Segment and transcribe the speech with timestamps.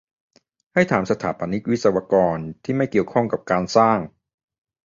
[0.73, 3.99] ให้ถามสถาปนิก-วิศวกร ที่ไม่เกี่ยวข้องกับการสร้าง